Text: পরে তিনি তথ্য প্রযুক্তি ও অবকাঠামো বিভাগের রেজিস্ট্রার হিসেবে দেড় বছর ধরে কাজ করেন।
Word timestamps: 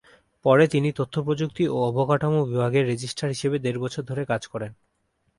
পরে 0.45 0.65
তিনি 0.67 0.89
তথ্য 0.91 1.15
প্রযুক্তি 1.23 1.63
ও 1.67 1.77
অবকাঠামো 1.89 2.39
বিভাগের 2.45 2.83
রেজিস্ট্রার 2.85 3.33
হিসেবে 3.35 3.57
দেড় 3.59 3.79
বছর 3.79 4.03
ধরে 4.03 4.23
কাজ 4.25 4.41
করেন। 4.47 4.71